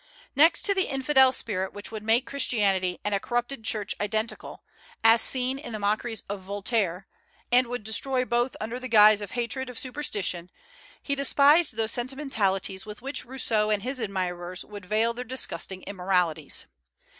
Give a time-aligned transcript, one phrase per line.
[0.35, 4.63] Next to the infidel spirit which would make Christianity and a corrupted church identical,
[5.03, 7.05] as seen in the mockeries of Voltaire,
[7.51, 10.49] and would destroy both under the guise of hatred of superstition,
[11.03, 16.65] he despised those sentimentalities with which Rousseau and his admirers would veil their disgusting immoralities.